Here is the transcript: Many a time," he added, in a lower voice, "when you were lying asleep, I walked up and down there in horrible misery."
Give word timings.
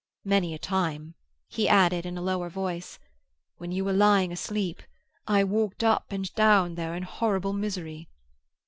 Many 0.25 0.55
a 0.55 0.57
time," 0.57 1.13
he 1.47 1.69
added, 1.69 2.07
in 2.07 2.17
a 2.17 2.23
lower 2.23 2.49
voice, 2.49 2.97
"when 3.59 3.71
you 3.71 3.85
were 3.85 3.93
lying 3.93 4.31
asleep, 4.31 4.81
I 5.27 5.43
walked 5.43 5.83
up 5.83 6.11
and 6.11 6.33
down 6.33 6.73
there 6.73 6.95
in 6.95 7.03
horrible 7.03 7.53
misery." 7.53 8.09